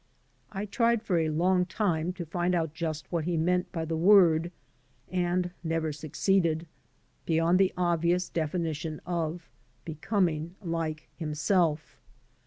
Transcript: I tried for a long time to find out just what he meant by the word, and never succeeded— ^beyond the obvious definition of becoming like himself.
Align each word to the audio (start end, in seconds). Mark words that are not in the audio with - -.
I 0.51 0.65
tried 0.65 1.03
for 1.03 1.19
a 1.19 1.29
long 1.29 1.63
time 1.67 2.11
to 2.13 2.25
find 2.25 2.55
out 2.55 2.73
just 2.73 3.11
what 3.11 3.25
he 3.25 3.37
meant 3.37 3.71
by 3.71 3.85
the 3.85 3.95
word, 3.95 4.51
and 5.11 5.51
never 5.63 5.93
succeeded— 5.93 6.65
^beyond 7.27 7.57
the 7.59 7.71
obvious 7.77 8.27
definition 8.27 8.99
of 9.05 9.47
becoming 9.85 10.55
like 10.63 11.07
himself. 11.17 11.99